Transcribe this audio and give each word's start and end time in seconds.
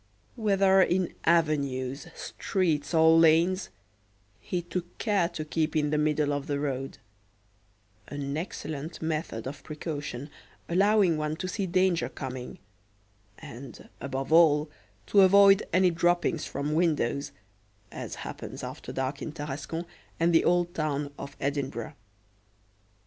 Whether 0.35 0.81
in 0.81 1.13
avenues, 1.25 2.07
streets, 2.15 2.91
or 2.91 3.19
lanes, 3.19 3.69
he 4.39 4.63
took 4.63 4.97
care 4.97 5.29
to 5.29 5.45
keep 5.45 5.75
in 5.75 5.91
the 5.91 5.97
middle 5.99 6.33
of 6.33 6.47
the 6.47 6.59
road 6.59 6.97
an 8.07 8.35
excellent 8.35 8.99
method 8.99 9.45
of 9.45 9.61
precaution, 9.63 10.31
allowing 10.67 11.17
one 11.17 11.35
to 11.35 11.47
see 11.47 11.67
danger 11.67 12.09
coming, 12.09 12.57
and, 13.37 13.89
above 13.99 14.33
all, 14.33 14.71
to 15.05 15.21
avoid 15.21 15.67
any 15.71 15.91
droppings 15.91 16.45
from 16.47 16.73
windows, 16.73 17.31
as 17.91 18.15
happens 18.25 18.63
after 18.63 18.91
dark 18.91 19.21
in 19.21 19.31
Tarascon 19.31 19.85
and 20.19 20.33
the 20.33 20.43
Old 20.43 20.73
Town 20.73 21.13
of 21.19 21.37
Edinburgh. 21.39 21.93